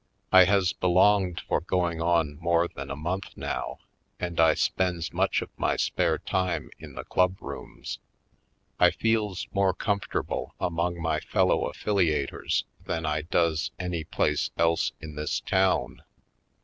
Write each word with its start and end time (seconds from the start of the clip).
I 0.31 0.45
has 0.45 0.73
belonged 0.73 1.41
for 1.47 1.61
going 1.61 2.01
on 2.01 2.37
more 2.39 2.67
than 2.67 2.89
a 2.89 2.95
month 2.95 3.33
now 3.37 3.77
and 4.19 4.39
I 4.39 4.55
spends 4.55 5.13
much 5.13 5.43
of 5.43 5.51
my 5.57 5.75
spare 5.75 6.17
Black 6.17 6.25
Belt 6.25 6.33
141 6.79 6.79
time 6.79 6.89
in 6.89 6.95
the 6.95 7.03
club 7.03 7.37
rooms. 7.39 7.99
I 8.79 8.89
feels 8.89 9.47
more 9.53 9.75
com 9.75 9.99
fortable 9.99 10.53
among 10.59 10.99
my 10.99 11.19
fellow 11.19 11.71
affiliators 11.71 12.63
than 12.85 13.05
I 13.05 13.21
does 13.21 13.69
any 13.77 14.03
place 14.03 14.49
else 14.57 14.91
in 14.99 15.13
this 15.15 15.39
town. 15.39 16.01